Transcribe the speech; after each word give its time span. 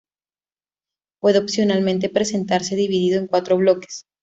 Puede, 1.19 1.37
opcionalmente, 1.37 2.09
presentarse 2.09 2.75
dividido 2.75 3.19
en 3.19 3.27
cuatro 3.27 3.57
bloques. 3.57 4.05